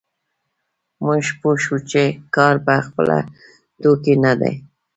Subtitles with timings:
[1.05, 2.03] موږ پوه شوو چې
[2.35, 3.17] کار په خپله
[3.81, 4.53] توکی نه دی